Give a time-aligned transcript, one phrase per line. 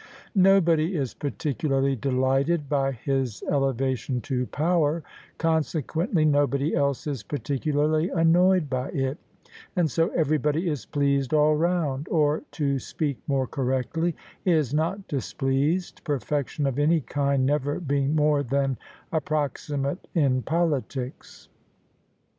[0.33, 5.03] Nobody is particu larly delighted by his elevation to power—
[5.37, 9.19] consequently no body else is particularly annoyed by it—
[9.77, 15.33] ^and so everybody is pleased all round: or, to speak more correctly, is not dis
[15.35, 18.77] pleased, perfection of any kind never being more than
[19.11, 21.47] approximate in politics.